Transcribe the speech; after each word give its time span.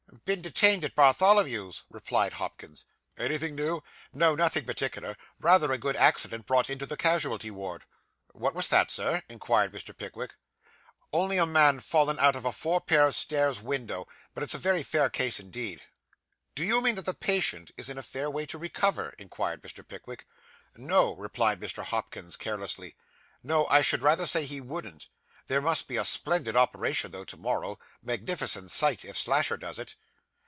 'Been 0.23 0.41
detained 0.41 0.83
at 0.85 0.93
Bartholomew's,' 0.93 1.83
replied 1.89 2.33
Hopkins. 2.33 2.85
'Anything 3.17 3.55
new?' 3.55 3.81
'No, 4.13 4.35
nothing 4.35 4.65
particular. 4.65 5.17
Rather 5.39 5.71
a 5.71 5.77
good 5.79 5.95
accident 5.95 6.45
brought 6.45 6.69
into 6.69 6.85
the 6.85 6.95
casualty 6.95 7.49
ward.' 7.49 7.85
'What 8.33 8.53
was 8.53 8.67
that, 8.67 8.91
sir?' 8.91 9.23
inquired 9.29 9.73
Mr. 9.73 9.97
Pickwick. 9.97 10.35
'Only 11.11 11.37
a 11.37 11.45
man 11.47 11.79
fallen 11.79 12.19
out 12.19 12.35
of 12.35 12.45
a 12.45 12.51
four 12.51 12.79
pair 12.79 13.05
of 13.07 13.15
stairs' 13.15 13.61
window; 13.61 14.07
but 14.35 14.43
it's 14.43 14.53
a 14.53 14.59
very 14.59 14.83
fair 14.83 15.09
case 15.09 15.39
indeed.' 15.39 15.81
'Do 16.55 16.63
you 16.63 16.81
mean 16.81 16.95
that 16.95 17.05
the 17.05 17.13
patient 17.15 17.71
is 17.75 17.89
in 17.89 17.97
a 17.97 18.03
fair 18.03 18.29
way 18.29 18.45
to 18.47 18.57
recover?' 18.59 19.15
inquired 19.17 19.61
Mr. 19.63 19.85
Pickwick. 19.85 20.27
'No,' 20.77 21.13
replied 21.15 21.59
Mr. 21.59 21.83
Hopkins 21.83 22.37
carelessly. 22.37 22.95
'No, 23.43 23.65
I 23.67 23.81
should 23.81 24.03
rather 24.03 24.25
say 24.27 24.45
he 24.45 24.61
wouldn't. 24.61 25.07
There 25.47 25.61
must 25.61 25.87
be 25.89 25.97
a 25.97 26.05
splendid 26.05 26.55
operation, 26.55 27.09
though, 27.11 27.25
to 27.25 27.35
morrow 27.37 27.77
magnificent 28.03 28.69
sight 28.71 29.03
if 29.03 29.17
Slasher 29.17 29.57
does 29.57 29.77
it. 29.79 29.95